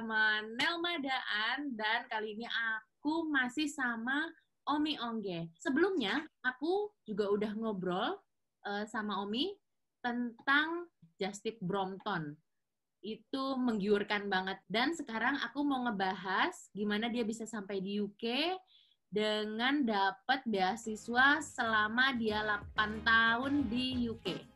[0.00, 4.32] sama Nelma Daan dan kali ini aku masih sama
[4.64, 5.52] Omi Ongge.
[5.60, 8.16] Sebelumnya aku juga udah ngobrol
[8.64, 9.52] uh, sama Omi
[10.00, 10.88] tentang
[11.20, 12.32] Justin Brompton.
[13.04, 18.56] Itu menggiurkan banget dan sekarang aku mau ngebahas gimana dia bisa sampai di UK
[19.12, 22.40] dengan dapat beasiswa selama dia
[22.72, 24.48] 8 tahun di UK.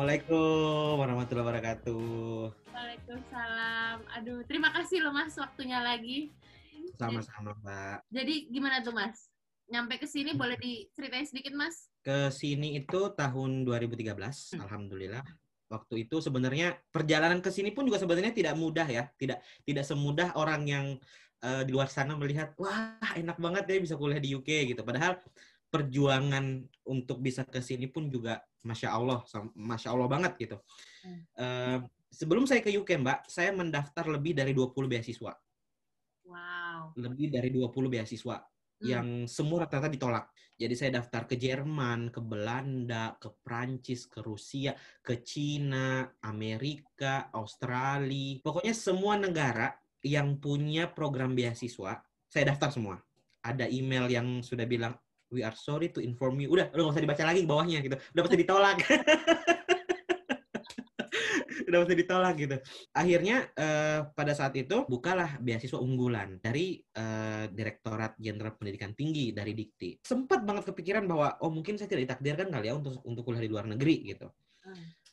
[0.00, 2.08] Assalamualaikum warahmatullahi wabarakatuh.
[2.72, 3.96] Waalaikumsalam.
[4.16, 6.32] Aduh, terima kasih loh Mas waktunya lagi.
[6.96, 8.08] Sama-sama, Mbak.
[8.08, 9.28] Jadi gimana tuh Mas?
[9.68, 11.92] Nyampe ke sini boleh diceritain sedikit Mas?
[12.00, 14.64] Ke sini itu tahun 2013, hmm.
[14.64, 15.20] alhamdulillah.
[15.68, 20.32] Waktu itu sebenarnya perjalanan ke sini pun juga sebenarnya tidak mudah ya, tidak tidak semudah
[20.32, 20.86] orang yang
[21.44, 24.80] uh, di luar sana melihat wah enak banget ya bisa kuliah di UK gitu.
[24.80, 25.20] Padahal
[25.70, 29.22] perjuangan untuk bisa ke sini pun juga masya Allah,
[29.54, 30.56] masya Allah banget gitu.
[31.06, 31.22] Hmm.
[31.38, 31.78] Uh,
[32.10, 35.32] sebelum saya ke UK Mbak, saya mendaftar lebih dari 20 beasiswa.
[36.26, 36.94] Wow.
[36.98, 38.84] Lebih dari 20 beasiswa hmm.
[38.84, 40.28] yang semua rata-rata ditolak.
[40.60, 48.44] Jadi saya daftar ke Jerman, ke Belanda, ke Prancis, ke Rusia, ke Cina, Amerika, Australia.
[48.44, 49.72] Pokoknya semua negara
[50.04, 52.96] yang punya program beasiswa, saya daftar semua.
[53.40, 54.92] Ada email yang sudah bilang,
[55.30, 56.50] we are sorry to inform you.
[56.50, 57.96] Udah, udah gak usah dibaca lagi bawahnya gitu.
[57.96, 58.78] Udah pasti ditolak.
[61.70, 62.56] udah pasti ditolak gitu.
[62.90, 69.54] Akhirnya uh, pada saat itu bukalah beasiswa unggulan dari uh, Direktorat Jenderal Pendidikan Tinggi dari
[69.54, 70.02] Dikti.
[70.02, 73.50] Sempat banget kepikiran bahwa oh mungkin saya tidak ditakdirkan kali ya untuk untuk kuliah di
[73.50, 74.26] luar negeri gitu.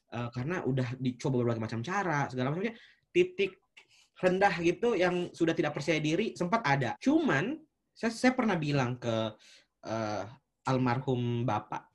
[0.08, 2.74] Uh, karena udah dicoba berbagai macam cara, segala macamnya.
[3.14, 3.54] Titik
[4.18, 6.98] rendah gitu yang sudah tidak percaya diri sempat ada.
[6.98, 7.54] Cuman
[7.94, 9.34] saya, saya pernah bilang ke
[9.88, 10.24] uh,
[10.68, 11.88] almarhum bapak.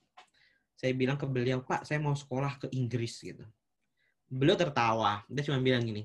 [0.72, 3.46] Saya bilang ke beliau, Pak, saya mau sekolah ke Inggris gitu.
[4.26, 5.22] Beliau tertawa.
[5.30, 6.02] Dia cuma bilang gini,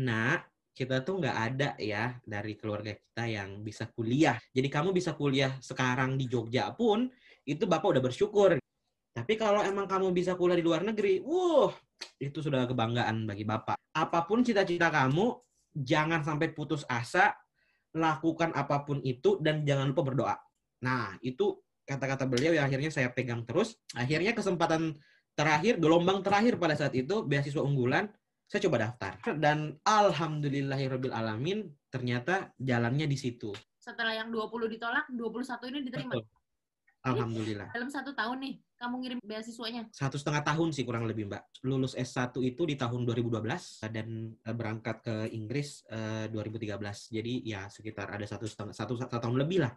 [0.00, 4.40] Nak, kita tuh nggak ada ya dari keluarga kita yang bisa kuliah.
[4.50, 7.06] Jadi kamu bisa kuliah sekarang di Jogja pun,
[7.44, 8.56] itu Bapak udah bersyukur.
[9.14, 11.70] Tapi kalau emang kamu bisa kuliah di luar negeri, wuh,
[12.18, 13.76] itu sudah kebanggaan bagi Bapak.
[13.94, 15.36] Apa pun cita-cita kamu,
[15.76, 17.36] jangan sampai putus asa,
[17.94, 20.36] lakukan apa pun itu, dan jangan lupa berdoa.
[20.84, 23.80] Nah, itu kata-kata beliau yang akhirnya saya pegang terus.
[23.96, 24.92] Akhirnya kesempatan
[25.32, 28.12] terakhir, gelombang terakhir pada saat itu, beasiswa unggulan,
[28.44, 29.12] saya coba daftar.
[29.40, 33.56] Dan alhamdulillahirabbil alamin ternyata jalannya di situ.
[33.80, 36.12] Setelah yang 20 ditolak, 21 ini diterima.
[36.20, 36.24] Betul.
[37.04, 37.68] Alhamdulillah.
[37.68, 39.92] Dalam satu tahun nih, kamu ngirim beasiswanya?
[39.92, 41.60] Satu setengah tahun sih kurang lebih, Mbak.
[41.68, 43.44] Lulus S1 itu di tahun 2012
[43.92, 46.80] dan eh, berangkat ke Inggris eh, 2013.
[47.12, 49.72] Jadi ya sekitar ada satu setengah satu, satu tahun lebih lah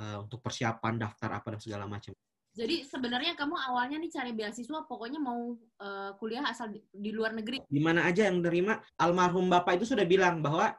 [0.00, 2.16] uh, untuk persiapan daftar apa dan segala macam.
[2.50, 7.30] Jadi sebenarnya kamu awalnya nih cari beasiswa pokoknya mau uh, kuliah asal di, di luar
[7.36, 7.62] negeri.
[7.62, 8.82] Di mana aja yang terima.
[8.98, 10.74] Almarhum bapak itu sudah bilang bahwa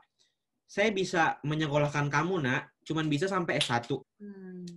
[0.68, 3.88] saya bisa menyekolahkan kamu nak, cuman bisa sampai S1.
[4.20, 4.68] Hmm.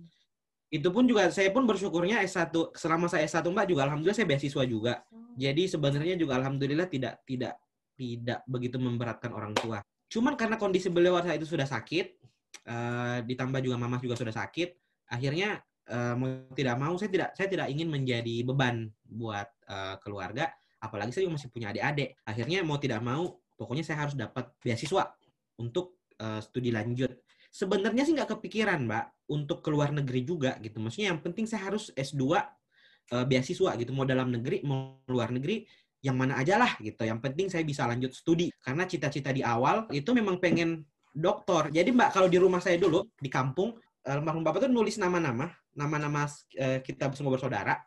[0.71, 4.63] Itu pun juga saya pun bersyukurnya S1 selama saya S1 Mbak juga alhamdulillah saya beasiswa
[4.63, 5.03] juga.
[5.11, 5.35] Oh.
[5.35, 7.59] Jadi sebenarnya juga alhamdulillah tidak tidak
[7.95, 9.79] tidak begitu memberatkan orang tua.
[10.11, 12.19] Cuman karena kondisi beliau saat itu sudah sakit,
[12.63, 14.75] uh, ditambah juga mama juga sudah sakit
[15.11, 15.59] akhirnya
[15.91, 20.49] uh, mau tidak mau saya tidak saya tidak ingin menjadi beban buat uh, keluarga
[20.85, 22.13] apalagi saya juga masih punya adik-adik.
[22.21, 25.17] Akhirnya mau tidak mau pokoknya saya harus dapat beasiswa
[25.57, 25.97] untuk
[26.45, 27.11] studi lanjut.
[27.51, 30.77] Sebenarnya sih nggak kepikiran mbak untuk keluar negeri juga gitu.
[30.79, 33.91] Maksudnya yang penting saya harus S2 uh, beasiswa gitu.
[33.95, 35.65] Mau dalam negeri mau luar negeri
[36.03, 37.01] yang mana aja lah gitu.
[37.03, 38.51] Yang penting saya bisa lanjut studi.
[38.59, 40.83] Karena cita-cita di awal itu memang pengen
[41.15, 41.71] dokter.
[41.71, 46.27] Jadi Mbak kalau di rumah saya dulu di kampung almarhum Bapak tuh nulis nama-nama, nama-nama
[46.59, 47.79] uh, kita semua bersaudara.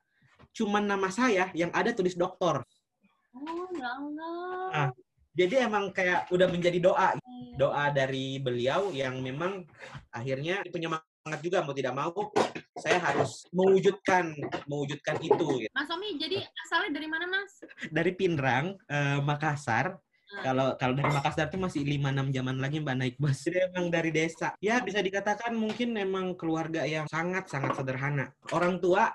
[0.57, 2.65] Cuman nama saya yang ada tulis dokter.
[3.37, 4.69] Oh, ya Allah.
[4.73, 4.89] Nah,
[5.39, 7.55] jadi emang kayak udah menjadi doa, iya.
[7.55, 9.63] doa dari beliau yang memang
[10.11, 12.11] akhirnya penyemangat juga mau tidak mau
[12.79, 14.35] saya harus mewujudkan
[14.67, 15.67] mewujudkan itu.
[15.67, 15.71] Gitu.
[15.71, 17.63] Mas Omi, jadi asalnya dari mana Mas?
[17.87, 19.95] Dari Pinrang, uh, Makassar.
[20.29, 23.49] Kalau kalau dari Makassar itu masih 5-6 jaman lagi Mbak naik bus.
[23.49, 24.53] Jadi emang dari desa.
[24.61, 28.29] Ya bisa dikatakan mungkin memang keluarga yang sangat-sangat sederhana.
[28.53, 29.09] Orang tua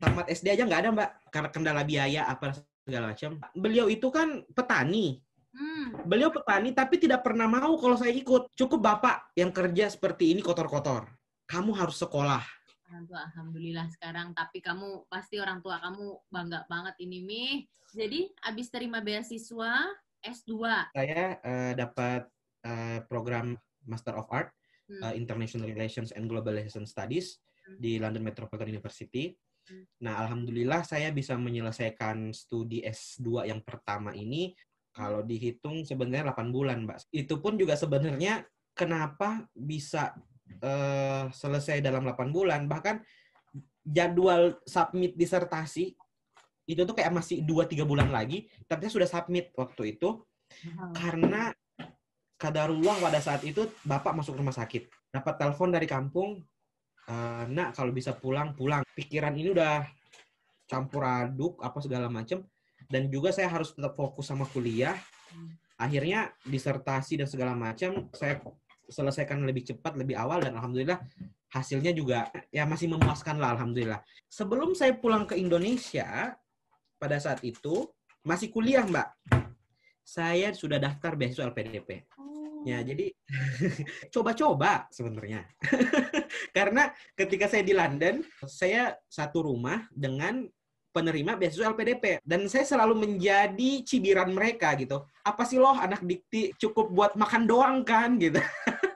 [0.00, 1.10] tamat SD aja nggak ada Mbak.
[1.28, 2.56] Karena kendala biaya apa
[2.88, 3.36] segala macam.
[3.52, 5.20] Beliau itu kan petani.
[5.54, 6.02] Hmm.
[6.08, 8.56] Beliau petani tapi tidak pernah mau kalau saya ikut.
[8.56, 11.12] Cukup Bapak yang kerja seperti ini kotor-kotor.
[11.44, 12.40] Kamu harus sekolah.
[12.88, 17.44] Orang tua alhamdulillah sekarang tapi kamu pasti orang tua kamu bangga banget ini Mi.
[17.94, 19.86] Jadi abis terima beasiswa
[20.24, 20.52] S2.
[20.96, 22.26] Saya uh, dapat
[22.64, 23.54] uh, program
[23.84, 24.50] Master of Art
[24.84, 25.00] Hmm.
[25.00, 27.80] uh, International Relations and Globalization Studies Hmm.
[27.80, 29.32] di London Metropolitan University.
[29.64, 29.88] Hmm.
[30.04, 34.52] Nah, alhamdulillah saya bisa menyelesaikan studi S2 yang pertama ini
[34.92, 37.08] kalau dihitung sebenarnya 8 bulan, Mbak.
[37.10, 38.44] Itu pun juga sebenarnya
[38.76, 40.12] kenapa bisa
[40.60, 43.00] eh, selesai dalam 8 bulan, bahkan
[43.80, 45.96] jadwal submit disertasi
[46.64, 50.24] itu tuh kayak masih 2-3 bulan lagi, tapi saya sudah submit waktu itu.
[50.96, 51.52] Karena
[52.40, 54.88] kadarullah pada saat itu bapak masuk rumah sakit.
[55.12, 56.42] Dapat telepon dari kampung
[57.04, 58.80] "Eh, nak kalau bisa pulang pulang.
[58.96, 59.84] Pikiran ini udah
[60.64, 62.44] campur aduk apa segala macem.
[62.88, 64.96] Dan juga saya harus tetap fokus sama kuliah.
[65.80, 68.40] Akhirnya disertasi dan segala macam saya
[68.88, 71.00] selesaikan lebih cepat lebih awal dan alhamdulillah
[71.48, 74.04] hasilnya juga ya masih memuaskan lah alhamdulillah.
[74.28, 76.36] Sebelum saya pulang ke Indonesia
[77.04, 77.84] pada saat itu
[78.24, 79.12] masih kuliah mbak
[80.00, 82.08] saya sudah daftar beasiswa LPDP
[82.64, 82.70] Oh.
[82.72, 83.12] Ya, jadi
[84.14, 85.44] coba-coba sebenarnya.
[86.56, 90.48] Karena ketika saya di London, saya satu rumah dengan
[90.88, 95.04] penerima beasiswa LPDP dan saya selalu menjadi cibiran mereka gitu.
[95.28, 98.40] Apa sih loh anak dikti cukup buat makan doang kan gitu.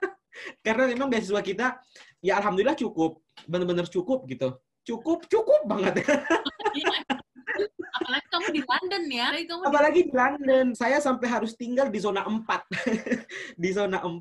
[0.64, 1.76] Karena memang beasiswa kita
[2.24, 4.56] ya alhamdulillah cukup, benar-benar cukup gitu.
[4.80, 6.00] Cukup, cukup banget.
[7.94, 9.26] Apalagi kamu di London ya.
[9.28, 12.44] Apalagi kamu Apalagi di London, saya sampai harus tinggal di zona 4.
[13.62, 14.20] di zona 4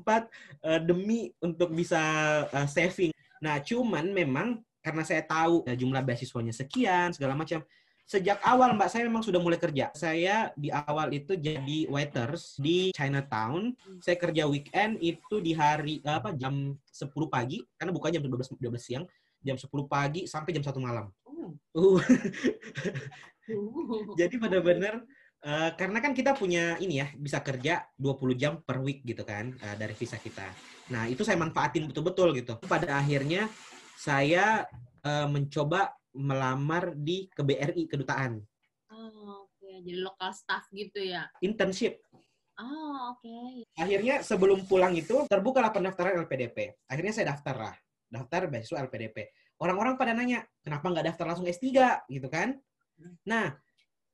[0.64, 2.00] eh, demi untuk bisa
[2.48, 3.12] eh, saving.
[3.38, 7.62] Nah, cuman memang karena saya tahu eh, jumlah beasiswanya sekian, segala macam.
[8.08, 9.92] Sejak awal Mbak saya memang sudah mulai kerja.
[9.92, 13.76] Saya di awal itu jadi waiters di Chinatown.
[14.00, 18.80] Saya kerja weekend itu di hari apa jam 10 pagi karena buka jam 12 12
[18.80, 19.04] siang,
[19.44, 21.12] jam 10 pagi sampai jam 1 malam.
[21.28, 21.52] Oh.
[21.76, 22.00] Uh, Uh.
[24.20, 25.04] jadi benar-benar
[25.44, 29.54] eh, karena kan kita punya ini ya bisa kerja 20 jam per week gitu kan
[29.58, 30.46] eh, dari visa kita.
[30.92, 32.60] Nah itu saya manfaatin betul-betul gitu.
[32.68, 33.48] Pada akhirnya
[33.98, 34.68] saya
[35.04, 38.42] eh, mencoba melamar di KBRI kedutaan
[38.88, 39.68] Oh, oke.
[39.84, 41.28] Jadi lokal staff gitu ya.
[41.44, 42.00] internship.
[42.58, 43.68] Oh, oke.
[43.78, 46.74] Akhirnya sebelum pulang itu terbukalah pendaftaran LPDP.
[46.90, 47.76] Akhirnya saya daftar lah,
[48.10, 49.30] daftar beasiswa LPDP.
[49.62, 51.66] Orang-orang pada nanya kenapa nggak daftar langsung S3
[52.10, 52.58] gitu kan?
[53.26, 53.56] Nah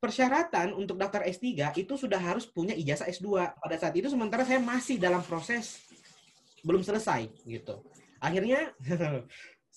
[0.04, 3.56] persyaratan untuk daftar S3 itu sudah harus punya ijazah S2.
[3.56, 5.80] Pada saat itu sementara saya masih dalam proses
[6.60, 7.80] belum selesai gitu.
[8.20, 8.72] Akhirnya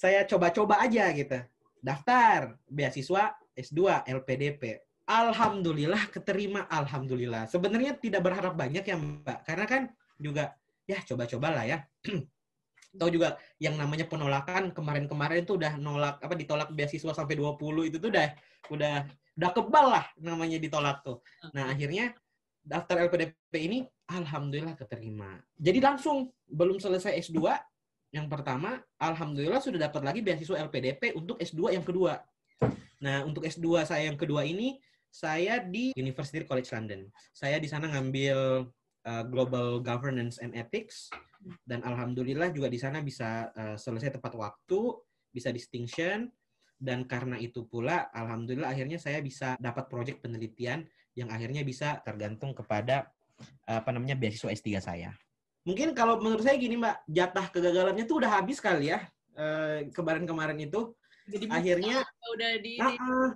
[0.01, 1.39] saya coba-coba aja gitu.
[1.80, 4.83] Daftar beasiswa S2 LPDP.
[5.07, 7.48] Alhamdulillah keterima, alhamdulillah.
[7.48, 9.81] Sebenarnya tidak berharap banyak ya Mbak, karena kan
[10.19, 10.51] juga
[10.83, 11.88] ya coba-cobalah ya.
[12.95, 17.98] Tahu juga yang namanya penolakan kemarin-kemarin tuh udah nolak apa ditolak beasiswa sampai 20 itu
[18.00, 18.28] tuh udah
[18.72, 18.95] udah
[19.38, 21.22] udah kebal lah namanya ditolak tuh.
[21.54, 22.16] Nah, akhirnya
[22.63, 23.78] daftar LPDP ini
[24.10, 25.39] alhamdulillah keterima.
[25.56, 27.39] Jadi langsung belum selesai S2
[28.16, 32.18] yang pertama, alhamdulillah sudah dapat lagi beasiswa LPDP untuk S2 yang kedua.
[33.04, 34.80] Nah, untuk S2 saya yang kedua ini
[35.12, 37.12] saya di University College London.
[37.36, 38.63] Saya di sana ngambil
[39.07, 41.07] uh, Global Governance and Ethics
[41.63, 44.79] dan alhamdulillah juga di sana bisa uh, selesai tepat waktu,
[45.31, 46.27] bisa distinction
[46.77, 50.85] dan karena itu pula alhamdulillah akhirnya saya bisa dapat proyek penelitian
[51.17, 53.09] yang akhirnya bisa tergantung kepada
[53.65, 55.09] uh, apa namanya beasiswa S3 saya.
[55.67, 59.03] Mungkin kalau menurut saya gini Mbak, jatah kegagalannya tuh udah habis kali ya
[59.35, 60.95] eh, kemarin-kemarin itu.
[61.27, 63.35] Jadi Akhirnya- udah di ah, Oke.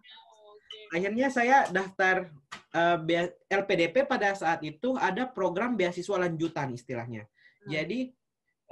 [0.91, 2.29] Akhirnya saya daftar
[2.75, 7.25] eh, bea- LPDP pada saat itu ada program beasiswa lanjutan istilahnya.
[7.63, 7.69] Hmm.
[7.71, 7.99] Jadi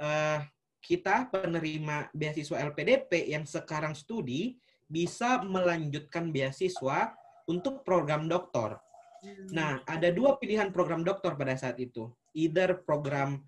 [0.00, 0.38] eh,
[0.80, 7.14] kita penerima beasiswa LPDP yang sekarang studi bisa melanjutkan beasiswa
[7.48, 8.80] untuk program doktor.
[9.20, 9.46] Hmm.
[9.52, 12.08] Nah, ada dua pilihan program doktor pada saat itu.
[12.32, 13.42] Either program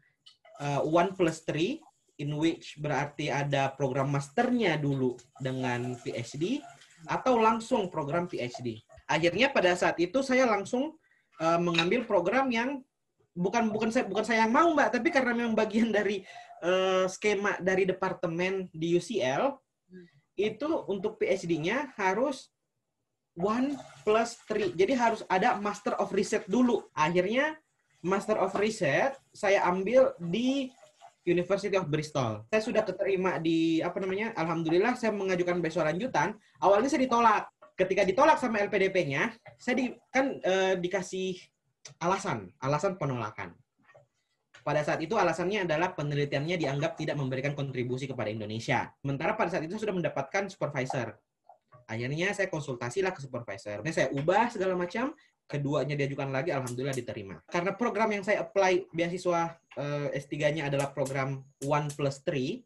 [0.61, 1.81] uh, one plus three,
[2.21, 6.61] in which berarti ada program masternya dulu dengan PhD,
[7.06, 8.82] atau langsung program PhD.
[9.06, 10.94] Akhirnya pada saat itu saya langsung
[11.42, 12.82] uh, mengambil program yang
[13.32, 16.23] bukan bukan saya bukan saya yang mau mbak, tapi karena memang bagian dari
[16.62, 19.56] uh, skema dari departemen di UCL
[20.37, 22.49] itu untuk PhD-nya harus
[23.37, 24.73] one plus three.
[24.73, 26.88] Jadi harus ada Master of Research dulu.
[26.97, 27.56] Akhirnya
[28.00, 30.73] Master of Research saya ambil di
[31.23, 32.43] University of Bristol.
[32.50, 34.35] Saya sudah keterima di apa namanya?
[34.35, 36.35] Alhamdulillah saya mengajukan beasiswa lanjutan.
[36.59, 37.43] Awalnya saya ditolak.
[37.73, 41.38] Ketika ditolak sama LPDP-nya, saya di, kan eh, dikasih
[42.02, 43.55] alasan, alasan penolakan.
[44.62, 48.95] Pada saat itu alasannya adalah penelitiannya dianggap tidak memberikan kontribusi kepada Indonesia.
[49.02, 51.19] Sementara pada saat itu sudah mendapatkan supervisor.
[51.91, 53.83] Akhirnya saya konsultasilah ke supervisor.
[53.83, 55.11] Ini saya ubah segala macam
[55.47, 57.37] keduanya diajukan lagi, alhamdulillah diterima.
[57.49, 62.65] Karena program yang saya apply beasiswa uh, S3-nya adalah program One plus Three,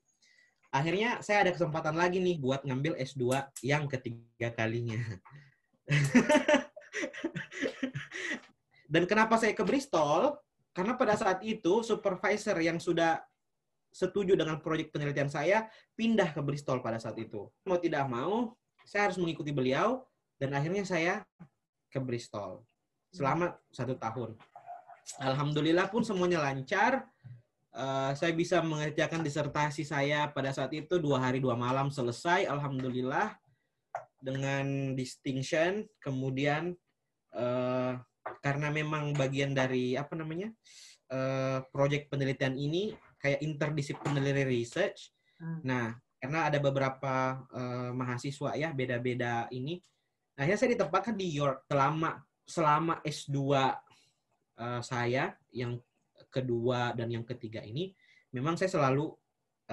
[0.71, 3.25] akhirnya saya ada kesempatan lagi nih buat ngambil S2
[3.67, 5.01] yang ketiga kalinya.
[8.93, 10.39] Dan kenapa saya ke Bristol?
[10.71, 13.19] Karena pada saat itu supervisor yang sudah
[13.91, 15.65] setuju dengan proyek penelitian saya
[15.97, 17.49] pindah ke Bristol pada saat itu.
[17.65, 18.53] Mau tidak mau,
[18.85, 20.05] saya harus mengikuti beliau
[20.37, 21.25] dan akhirnya saya
[21.97, 22.61] ke Bristol
[23.09, 24.37] selama satu tahun.
[25.17, 27.09] Alhamdulillah pun semuanya lancar.
[27.77, 32.45] Uh, saya bisa mengerjakan disertasi saya pada saat itu dua hari dua malam selesai.
[32.45, 33.33] Alhamdulillah
[34.21, 35.89] dengan distinction.
[36.01, 36.77] Kemudian
[37.33, 37.97] uh,
[38.45, 40.53] karena memang bagian dari apa namanya
[41.13, 45.13] uh, proyek penelitian ini kayak interdisciplinary research.
[45.37, 45.61] Hmm.
[45.63, 45.87] Nah,
[46.17, 49.79] karena ada beberapa uh, mahasiswa ya beda-beda ini.
[50.37, 53.73] Akhirnya saya ditempatkan di York selama selama S2 uh,
[54.61, 55.81] eh, saya yang
[56.29, 57.97] kedua dan yang ketiga ini
[58.31, 59.09] memang saya selalu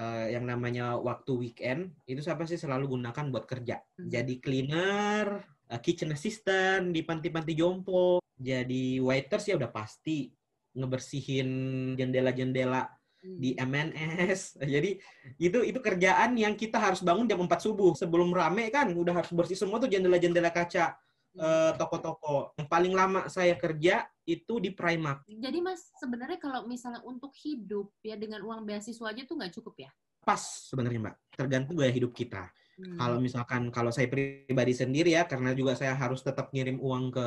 [0.00, 3.78] uh, yang namanya waktu weekend itu saya pasti selalu gunakan buat kerja.
[4.00, 4.08] Hmm.
[4.08, 10.32] Jadi cleaner, uh, kitchen assistant di panti-panti jompo, jadi waiters ya udah pasti
[10.74, 11.48] ngebersihin
[11.94, 12.82] jendela-jendela
[13.24, 14.60] di MNS.
[14.74, 15.00] Jadi
[15.40, 19.32] itu itu kerjaan yang kita harus bangun jam 4 subuh sebelum rame kan udah harus
[19.32, 20.94] bersih semua tuh jendela-jendela kaca
[21.40, 22.52] uh, toko-toko.
[22.60, 25.24] Yang paling lama saya kerja itu di Primark.
[25.24, 29.88] Jadi Mas sebenarnya kalau misalnya untuk hidup ya dengan uang beasiswa aja tuh nggak cukup
[29.88, 29.90] ya?
[30.24, 31.16] Pas sebenarnya Mbak.
[31.36, 32.48] Tergantung gaya hidup kita.
[32.74, 32.98] Hmm.
[32.98, 37.26] Kalau misalkan kalau saya pribadi sendiri ya, karena juga saya harus tetap ngirim uang ke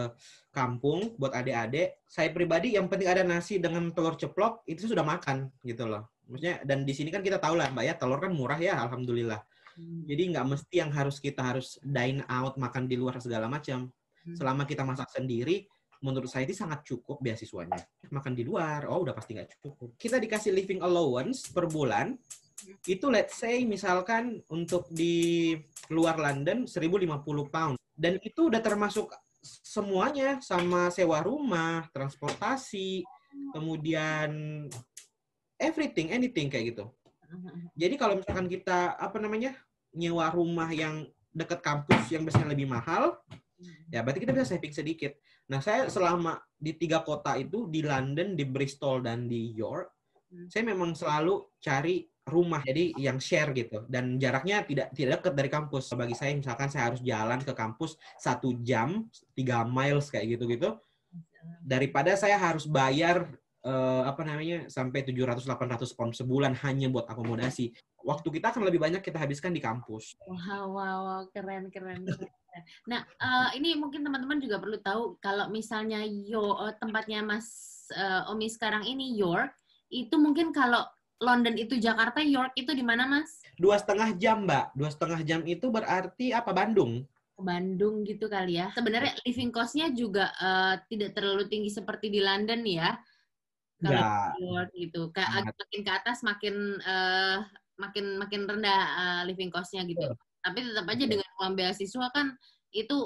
[0.52, 2.04] kampung buat adik-adik.
[2.04, 6.12] Saya pribadi yang penting ada nasi dengan telur ceplok itu sudah makan gitu loh.
[6.28, 9.40] Maksudnya dan di sini kan kita tahu lah mbak ya telur kan murah ya, alhamdulillah.
[9.80, 10.04] Hmm.
[10.04, 13.88] Jadi nggak mesti yang harus kita harus dine out makan di luar segala macam.
[14.28, 14.36] Hmm.
[14.36, 15.64] Selama kita masak sendiri,
[16.04, 17.80] menurut saya itu sangat cukup beasiswanya.
[18.12, 19.96] Makan di luar, oh udah pasti nggak cukup.
[19.96, 22.20] Kita dikasih living allowance per bulan
[22.90, 25.54] itu let's say misalkan untuk di
[25.94, 29.14] luar London 1050 pound dan itu udah termasuk
[29.48, 33.06] semuanya sama sewa rumah, transportasi,
[33.54, 34.66] kemudian
[35.56, 36.86] everything, anything kayak gitu.
[37.76, 39.56] Jadi kalau misalkan kita apa namanya
[39.96, 43.20] nyewa rumah yang dekat kampus yang biasanya lebih mahal,
[43.92, 45.16] ya berarti kita bisa saving sedikit.
[45.52, 49.88] Nah saya selama di tiga kota itu di London, di Bristol dan di York,
[50.32, 50.48] hmm.
[50.52, 53.88] saya memang selalu cari rumah jadi yang share gitu.
[53.88, 55.90] Dan jaraknya tidak tidak dekat dari kampus.
[55.96, 60.76] Bagi saya misalkan saya harus jalan ke kampus satu jam tiga miles kayak gitu gitu
[61.64, 63.28] daripada saya harus bayar
[63.64, 67.74] uh, apa namanya sampai 700-800 pound sebulan hanya buat akomodasi.
[68.04, 70.16] Waktu kita akan lebih banyak kita habiskan di kampus.
[70.24, 71.22] Wow wow, wow.
[71.32, 72.08] keren keren,
[72.90, 77.46] Nah, uh, ini mungkin teman-teman juga perlu tahu kalau misalnya yo uh, tempatnya Mas
[77.94, 79.54] uh, Omi sekarang ini York,
[79.94, 80.82] itu mungkin kalau
[81.18, 83.42] London itu Jakarta, York itu di mana, Mas?
[83.58, 84.78] Dua setengah jam, Mbak.
[84.78, 86.54] Dua setengah jam itu berarti apa?
[86.54, 87.02] Bandung.
[87.38, 88.74] Bandung gitu kali ya.
[88.74, 92.98] Sebenarnya living cost-nya juga uh, tidak terlalu tinggi seperti di London ya.
[93.78, 94.34] Kalau ya.
[94.34, 95.02] di York gitu.
[95.14, 97.46] Kayak makin ke atas makin uh,
[97.78, 100.02] makin makin rendah uh, living cost-nya gitu.
[100.02, 100.18] Betul.
[100.42, 101.10] Tapi tetap aja Betul.
[101.14, 102.28] dengan uang beasiswa kan
[102.74, 102.98] itu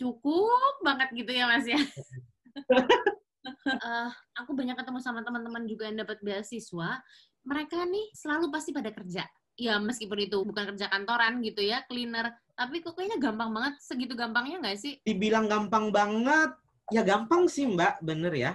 [0.00, 1.76] cukup banget gitu ya, Mas ya.
[1.76, 1.84] uh,
[4.40, 7.04] aku banyak ketemu sama teman-teman juga yang dapat beasiswa
[7.48, 9.24] mereka nih selalu pasti pada kerja.
[9.58, 12.30] Ya meskipun itu bukan kerja kantoran gitu ya, cleaner.
[12.54, 14.94] Tapi kok kayaknya gampang banget, segitu gampangnya nggak sih?
[15.02, 16.54] Dibilang gampang banget,
[16.94, 18.52] ya gampang sih mbak, bener ya.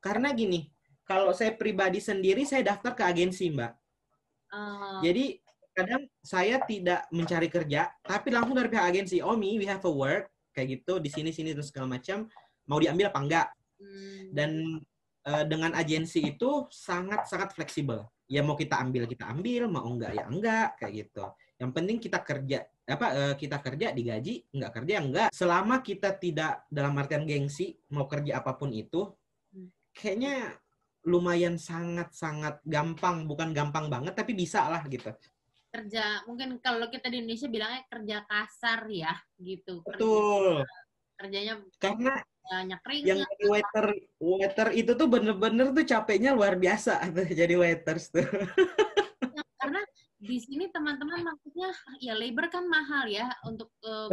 [0.00, 0.70] Karena gini,
[1.04, 3.74] kalau saya pribadi sendiri, saya daftar ke agensi mbak.
[4.48, 5.04] Uh...
[5.04, 5.42] Jadi
[5.76, 10.32] kadang saya tidak mencari kerja, tapi langsung dari pihak agensi, oh we have a work,
[10.56, 12.24] kayak gitu, di sini-sini dan segala macam,
[12.64, 13.48] mau diambil apa enggak.
[13.76, 14.32] Hmm.
[14.32, 14.80] Dan
[15.28, 20.24] uh, dengan agensi itu sangat-sangat fleksibel ya mau kita ambil kita ambil mau enggak ya
[20.26, 21.24] enggak kayak gitu.
[21.56, 25.28] Yang penting kita kerja apa uh, kita kerja digaji enggak kerja enggak.
[25.30, 29.06] Selama kita tidak dalam artian gengsi mau kerja apa pun itu
[29.54, 29.94] hmm.
[29.94, 30.58] kayaknya
[31.06, 35.14] lumayan sangat sangat gampang bukan gampang banget tapi bisa lah gitu.
[35.70, 39.86] Kerja mungkin kalau kita di Indonesia bilangnya kerja kasar ya gitu.
[39.86, 40.66] Betul.
[41.16, 43.86] Kerjanya karena banyak yang jadi waiter
[44.22, 48.26] waiter itu tuh bener-bener tuh capeknya luar biasa tuh jadi waiters tuh.
[49.34, 49.80] Ya, karena
[50.16, 54.08] di sini teman-teman maksudnya ya labor kan mahal ya untuk uh,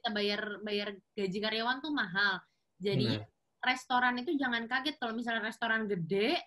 [0.00, 2.40] kita bayar bayar gaji karyawan tuh mahal.
[2.78, 3.28] Jadi Bener.
[3.62, 6.38] restoran itu jangan kaget kalau misalnya restoran gede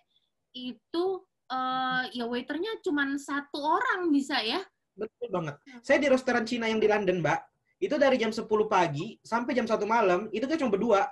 [0.56, 1.04] itu
[1.52, 4.60] uh, ya waiternya cuma satu orang bisa ya.
[4.98, 5.54] Betul banget.
[5.86, 9.66] Saya di restoran Cina yang di London mbak itu dari jam 10 pagi sampai jam
[9.66, 11.02] 1 malam itu kan cuma berdua.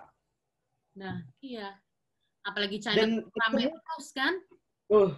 [0.99, 1.78] Nah, iya.
[2.42, 4.35] Apalagi China Dan rame terus kan?
[4.90, 5.11] uh,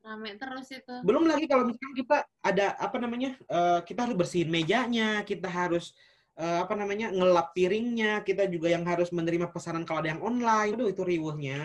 [0.00, 0.94] Rame terus itu.
[1.04, 5.92] belum lagi kalau misalkan kita ada apa namanya eh, kita harus bersihin mejanya kita harus
[6.40, 10.72] eh, apa namanya ngelap piringnya kita juga yang harus menerima pesanan kalau ada yang online
[10.72, 11.60] aduh itu riuhnya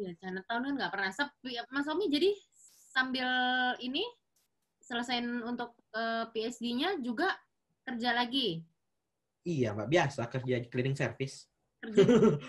[0.00, 1.60] Iya, Chinatown kan nggak pernah sepi.
[1.68, 2.32] Mas Omi jadi
[2.96, 3.28] sambil
[3.84, 4.00] ini
[4.80, 7.36] selesain untuk eh, PSG-nya juga
[7.84, 8.64] kerja lagi.
[9.44, 11.52] iya mbak biasa kerja di cleaning service
[11.84, 12.00] Kerja.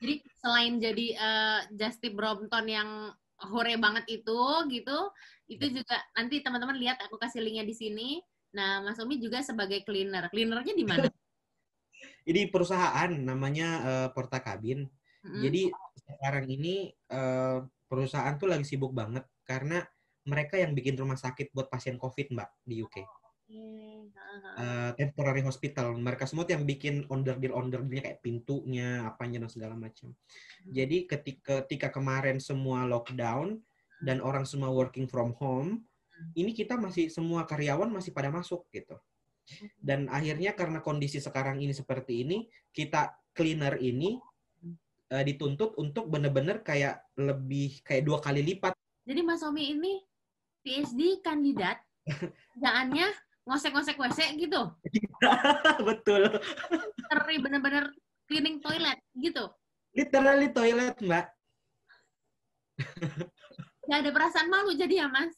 [0.00, 3.12] jadi selain jadi eh, Justin Brompton yang
[3.46, 4.98] hore banget itu gitu,
[5.46, 8.08] itu juga nanti teman-teman lihat aku kasih linknya di sini.
[8.50, 10.26] Nah, Mas Omi juga sebagai cleaner.
[10.32, 11.06] Cleanernya di mana?
[12.26, 14.88] Jadi perusahaan namanya eh, Porta Cabin.
[15.22, 15.42] Mm-mm.
[15.44, 15.70] Jadi
[16.02, 19.86] sekarang ini eh, perusahaan tuh lagi sibuk banget karena
[20.28, 22.96] mereka yang bikin rumah sakit buat pasien COVID, Mbak, di UK.
[23.00, 23.17] Oke,
[23.48, 25.96] Eh, temporary hospital.
[25.96, 30.12] Mereka semua tuh yang bikin onder deal onder dealnya kayak pintunya, apanya dan segala macam.
[30.68, 33.56] Jadi ketika ketika kemarin semua lockdown
[34.04, 35.88] dan orang semua working from home,
[36.36, 39.00] ini kita masih semua karyawan masih pada masuk gitu.
[39.80, 44.20] Dan akhirnya karena kondisi sekarang ini seperti ini, kita cleaner ini
[45.08, 48.76] eh, dituntut untuk bener-bener kayak lebih kayak dua kali lipat.
[49.08, 50.04] Jadi Mas Omi ini
[50.60, 51.80] PhD kandidat,
[52.52, 54.60] kerjaannya ngosek-ngosek WC gitu.
[55.88, 56.28] Betul.
[57.08, 57.88] Teri bener-bener
[58.28, 59.48] cleaning toilet gitu.
[59.96, 61.26] Literally toilet, Mbak.
[63.88, 65.32] Gak ada perasaan malu jadi ya Mas?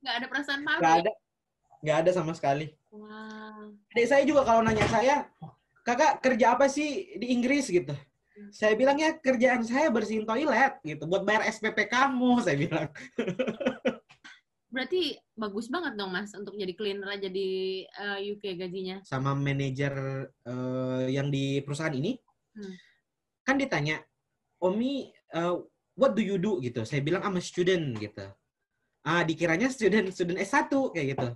[0.00, 0.80] Gak ada perasaan malu.
[0.80, 1.00] Nggak ya?
[1.04, 1.12] ada.
[1.84, 2.72] Nggak ada sama sekali.
[2.88, 3.76] Wow.
[3.92, 5.28] Adik saya juga kalau nanya saya,
[5.84, 7.92] kakak kerja apa sih di Inggris gitu?
[8.54, 12.88] Saya bilang ya kerjaan saya bersihin toilet gitu, buat bayar SPP kamu, saya bilang.
[14.68, 19.00] Berarti bagus banget dong Mas untuk jadi cleaner aja di eh, UK gajinya.
[19.04, 19.92] Sama manajer
[20.44, 22.16] eh, yang di perusahaan ini,
[22.58, 22.74] Hmm.
[23.46, 24.02] kan ditanya,
[24.58, 25.54] Omi, eh,
[25.94, 26.82] what do you do gitu?
[26.82, 28.26] Saya bilang I'm a student gitu.
[29.06, 31.28] Ah, dikiranya student student S1 kayak gitu.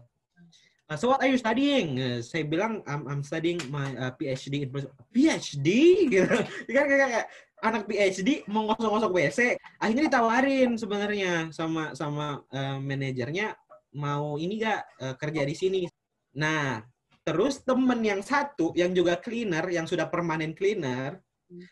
[0.93, 1.97] Uh, so what are you studying?
[1.97, 4.71] Uh, saya bilang I'm, I'm studying my uh, PhD in
[5.15, 5.69] PhD
[6.13, 6.29] gitu.
[6.69, 7.27] kan kayak, kayak
[7.63, 9.41] anak PhD mau ngosok-ngosok WC.
[9.79, 13.55] Akhirnya ditawarin sebenarnya sama sama uh, manajernya
[13.95, 15.81] mau ini gak uh, kerja di sini.
[16.37, 16.83] Nah,
[17.23, 21.23] terus temen yang satu yang juga cleaner yang sudah permanen cleaner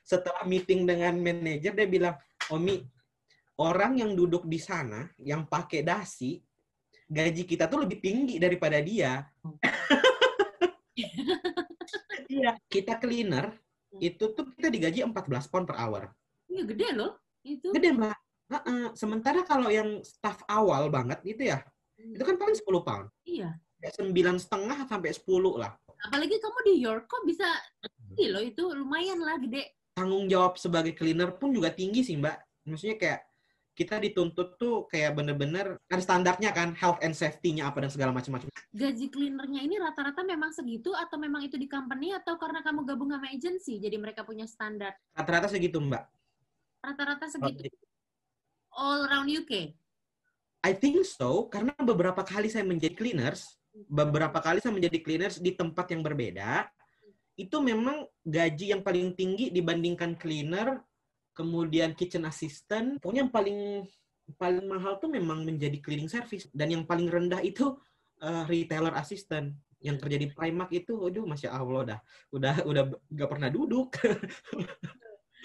[0.06, 2.14] setelah meeting dengan manajer dia bilang,
[2.54, 2.78] "Omi,
[3.58, 6.38] orang yang duduk di sana yang pakai dasi
[7.10, 9.26] gaji kita tuh lebih tinggi daripada dia.
[12.30, 13.50] Iya, kita cleaner
[14.00, 16.08] itu tuh kita digaji 14 pound per hour.
[16.48, 17.12] Iya gede loh
[17.44, 17.68] itu.
[17.70, 18.16] Gede, Mbak.
[18.50, 18.84] Heeh.
[18.98, 21.62] Sementara kalau yang staff awal banget itu ya,
[22.00, 23.06] itu kan paling 10 pound.
[23.28, 23.54] Iya.
[23.80, 25.72] Ya, sembilan setengah sampai 10 lah.
[26.00, 27.48] Apalagi kamu di York kok bisa
[28.18, 29.78] Ih loh itu lumayan lah gede.
[29.94, 32.66] Tanggung jawab sebagai cleaner pun juga tinggi sih, Mbak.
[32.66, 33.20] Maksudnya kayak
[33.80, 38.52] kita dituntut tuh kayak bener-bener ada standarnya kan health and safety-nya apa dan segala macam-macam.
[38.76, 43.08] Gaji cleanernya ini rata-rata memang segitu atau memang itu di company atau karena kamu gabung
[43.08, 46.04] sama agency jadi mereka punya standar Rata-rata segitu, Mbak.
[46.80, 47.72] rata-rata segitu
[48.74, 49.74] all around UK.
[50.60, 53.56] I think so, karena beberapa kali saya menjadi cleaners,
[53.88, 56.68] beberapa kali saya menjadi cleaners di tempat yang berbeda,
[57.40, 60.84] itu memang gaji yang paling tinggi dibandingkan cleaner,
[61.34, 62.98] kemudian kitchen assistant.
[62.98, 63.60] Pokoknya yang paling
[64.38, 67.74] paling mahal tuh memang menjadi cleaning service dan yang paling rendah itu
[68.22, 72.00] uh, retailer assistant yang kerja di Primark itu, aduh, masya Allah dah,
[72.36, 72.84] udah udah
[73.16, 73.96] gak pernah duduk.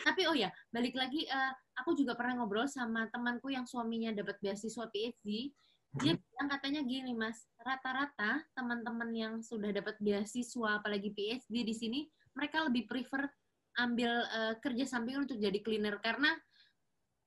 [0.06, 4.36] Tapi oh ya, balik lagi eh, aku juga pernah ngobrol sama temanku yang suaminya dapat
[4.44, 5.56] beasiswa PhD.
[5.96, 12.00] Dia bilang katanya gini, Mas, rata-rata teman-teman yang sudah dapat beasiswa apalagi PhD di sini,
[12.36, 13.32] mereka lebih prefer
[13.80, 16.32] ambil eh, kerja samping untuk jadi cleaner karena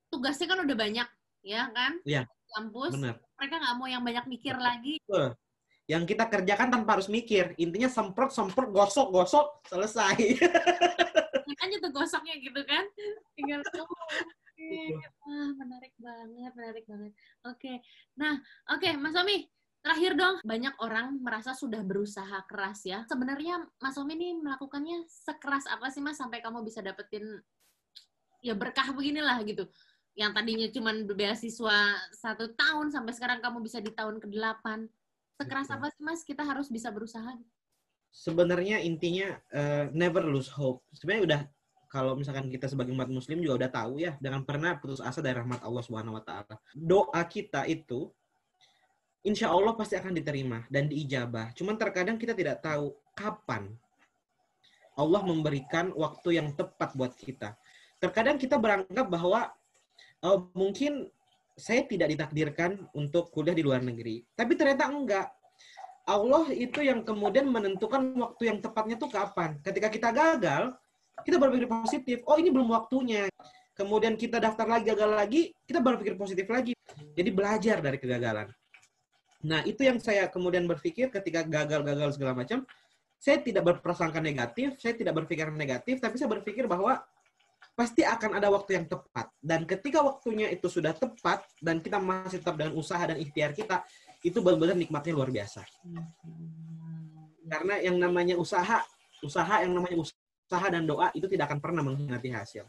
[0.08, 1.08] tugasnya kan udah banyak,
[1.44, 2.00] ya kan?
[2.04, 3.20] Di Kampus, Benar.
[3.36, 4.96] mereka nggak mau yang banyak mikir lagi.
[5.04, 5.36] Betul.
[5.84, 7.52] Yang kita kerjakan tanpa harus mikir.
[7.60, 10.16] Intinya semprot, semprot, gosok, gosok, selesai.
[11.68, 12.84] aja tuh gosoknya gitu kan
[13.36, 14.72] tinggal oke
[15.28, 17.12] wah menarik banget menarik banget
[17.44, 17.72] oke
[18.16, 18.40] nah
[18.72, 19.44] oke Mas Omi
[19.82, 25.70] terakhir dong banyak orang merasa sudah berusaha keras ya sebenarnya Mas Omi ini melakukannya sekeras
[25.70, 27.24] apa sih Mas sampai kamu bisa dapetin
[28.42, 29.66] ya berkah beginilah gitu
[30.18, 31.78] yang tadinya cuma beasiswa
[32.10, 34.66] satu tahun sampai sekarang kamu bisa di tahun ke-8
[35.38, 35.76] sekeras Betul.
[35.78, 37.38] apa sih Mas kita harus bisa berusaha
[38.08, 40.80] Sebenarnya intinya eh, never lose hope.
[40.96, 41.40] Sebenarnya udah
[41.88, 45.40] kalau misalkan kita sebagai umat muslim juga udah tahu ya, jangan pernah putus asa dari
[45.40, 46.56] rahmat Allah Subhanahu wa taala.
[46.76, 48.12] Doa kita itu
[49.26, 51.54] insya Allah pasti akan diterima dan diijabah.
[51.54, 53.70] Cuman terkadang kita tidak tahu kapan.
[54.98, 57.54] Allah memberikan waktu yang tepat buat kita.
[58.02, 59.50] Terkadang kita beranggap bahwa
[60.26, 61.06] oh, mungkin
[61.58, 64.22] saya tidak ditakdirkan untuk kuliah di luar negeri.
[64.34, 65.30] Tapi ternyata enggak.
[66.08, 69.60] Allah itu yang kemudian menentukan waktu yang tepatnya tuh kapan.
[69.60, 70.72] Ketika kita gagal,
[71.26, 72.22] kita berpikir positif.
[72.24, 73.28] Oh ini belum waktunya.
[73.76, 76.74] Kemudian kita daftar lagi, gagal lagi, kita berpikir positif lagi.
[77.14, 78.50] Jadi belajar dari kegagalan.
[79.46, 82.66] Nah itu yang saya kemudian berpikir ketika gagal-gagal segala macam.
[83.18, 87.02] Saya tidak berprasangka negatif, saya tidak berpikir negatif, tapi saya berpikir bahwa
[87.74, 89.26] pasti akan ada waktu yang tepat.
[89.42, 93.82] Dan ketika waktunya itu sudah tepat dan kita masih tetap dengan usaha dan ikhtiar kita,
[94.22, 95.66] itu benar-benar nikmatnya luar biasa.
[97.46, 98.86] Karena yang namanya usaha,
[99.22, 102.66] usaha yang namanya usaha dan doa itu tidak akan pernah mengkhianati hasil.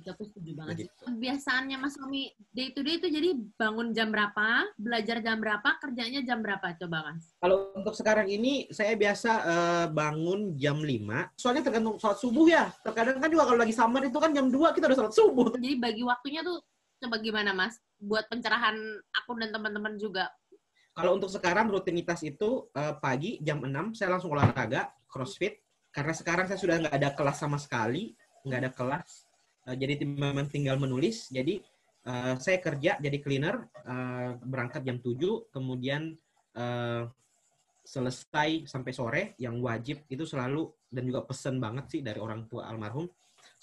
[0.00, 0.88] Itu aku setuju banget.
[0.88, 0.92] Gitu.
[1.04, 6.24] Kebiasaannya Mas Omi day to day itu jadi bangun jam berapa, belajar jam berapa, kerjanya
[6.24, 7.36] jam berapa coba Mas?
[7.36, 11.36] Kalau untuk sekarang ini saya biasa uh, bangun jam 5.
[11.36, 12.72] Soalnya tergantung sholat subuh ya.
[12.80, 15.52] Terkadang kan juga kalau lagi summer itu kan jam 2 kita udah sholat subuh.
[15.60, 16.64] Jadi bagi waktunya tuh
[17.04, 17.76] coba gimana Mas?
[18.00, 18.76] Buat pencerahan
[19.20, 20.32] aku dan teman-teman juga.
[20.96, 25.60] Kalau untuk sekarang rutinitas itu uh, pagi jam 6 saya langsung olahraga, crossfit.
[25.92, 28.14] Karena sekarang saya sudah nggak ada kelas sama sekali,
[28.46, 29.29] nggak ada kelas
[29.70, 31.30] Uh, jadi memang tinggal menulis.
[31.30, 31.62] Jadi
[32.10, 36.18] uh, saya kerja jadi cleaner, uh, berangkat jam 7, kemudian
[36.58, 37.06] uh,
[37.86, 39.22] selesai sampai sore.
[39.38, 43.06] Yang wajib itu selalu dan juga pesen banget sih dari orang tua almarhum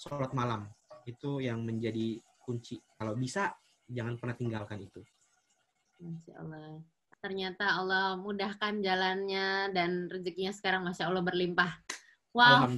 [0.00, 0.64] sholat malam.
[1.04, 2.80] Itu yang menjadi kunci.
[2.96, 3.52] Kalau bisa
[3.84, 5.04] jangan pernah tinggalkan itu.
[6.00, 6.80] Masya Allah.
[7.18, 11.82] Ternyata Allah mudahkan jalannya dan rezekinya sekarang Masya Allah berlimpah.
[12.32, 12.70] Wow.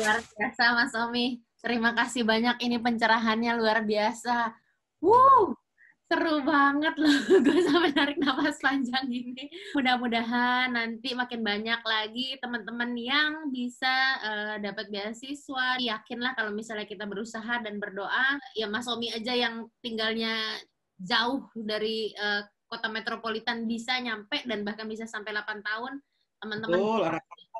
[0.00, 1.47] Luar biasa Mas Omi.
[1.58, 4.54] Terima kasih banyak ini pencerahannya luar biasa.
[5.02, 5.58] Wow,
[6.06, 7.10] seru banget loh.
[7.44, 9.50] Gue sampai narik nafas panjang ini.
[9.74, 15.82] Mudah-mudahan nanti makin banyak lagi teman-teman yang bisa uh, dapat beasiswa.
[15.82, 20.62] Yakinlah kalau misalnya kita berusaha dan berdoa, ya Mas Omi aja yang tinggalnya
[20.98, 25.92] jauh dari uh, kota metropolitan bisa nyampe dan bahkan bisa sampai 8 tahun
[26.38, 26.78] teman-teman.
[26.78, 27.12] Betul,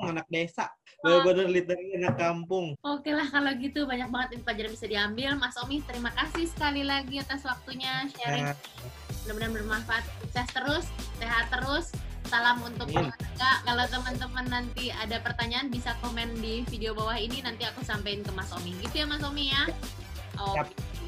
[0.07, 0.71] anak desa.
[1.03, 2.75] Benar-benar literally anak kampung.
[2.83, 5.31] Oke lah kalau gitu banyak banget info pelajaran bisa diambil.
[5.39, 8.51] Mas Omi, terima kasih sekali lagi atas waktunya sharing.
[9.27, 10.05] Mudah-mudahan bermanfaat.
[10.27, 10.87] Sukses terus,
[11.19, 11.91] sehat terus.
[12.29, 13.51] Salam untuk keluarga.
[13.65, 18.33] Kalau teman-teman nanti ada pertanyaan bisa komen di video bawah ini nanti aku sampaikan ke
[18.37, 18.77] Mas Omi.
[18.85, 19.65] Gitu ya Mas Omi ya?
[20.37, 20.53] Oh,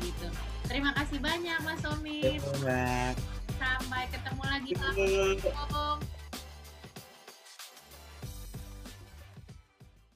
[0.00, 0.26] gitu.
[0.64, 2.40] Terima kasih banyak Mas Omi.
[3.60, 4.72] Sampai ketemu lagi.
[4.80, 6.19] Assalamualaikum.